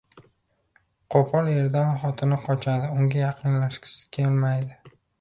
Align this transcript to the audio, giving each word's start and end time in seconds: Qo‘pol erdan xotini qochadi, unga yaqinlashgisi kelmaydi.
Qo‘pol 1.15 1.51
erdan 1.51 1.93
xotini 2.05 2.41
qochadi, 2.49 2.91
unga 2.99 3.23
yaqinlashgisi 3.23 4.13
kelmaydi. 4.19 4.97